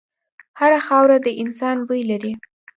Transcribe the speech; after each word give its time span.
هره 0.59 0.79
خاوره 0.87 1.17
د 1.25 1.27
انسان 1.43 1.77
بوی 1.87 2.01
لري. 2.11 2.33